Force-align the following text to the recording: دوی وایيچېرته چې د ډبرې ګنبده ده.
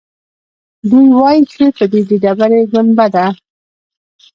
دوی 0.89 1.07
وایيچېرته 1.19 1.85
چې 1.93 1.99
د 2.09 2.11
ډبرې 2.23 2.61
ګنبده 2.71 3.07
ده. 3.15 3.25